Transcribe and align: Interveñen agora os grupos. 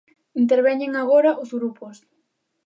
Interveñen 0.41 0.91
agora 0.95 1.37
os 1.43 1.49
grupos. 1.57 1.97